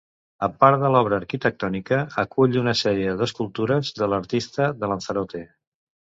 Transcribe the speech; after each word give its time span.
A 0.45 0.47
part 0.63 0.83
de 0.83 0.89
l'obra 0.93 1.17
arquitectònica, 1.23 1.99
acull 2.23 2.57
una 2.61 2.73
sèrie 2.79 3.13
d'escultures 3.19 3.91
de 3.99 4.07
l'artista 4.13 4.71
de 4.79 4.89
Lanzarote. 4.93 5.43